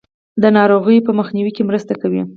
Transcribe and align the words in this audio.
د 0.41 0.43
ناروغیو 0.57 1.05
په 1.07 1.11
مخنیوي 1.19 1.51
کې 1.55 1.67
مرسته 1.69 1.93
کوي. 2.01 2.21